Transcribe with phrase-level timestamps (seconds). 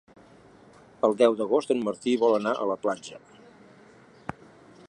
[1.07, 3.23] El deu d'agost en Martí vol anar a la platja.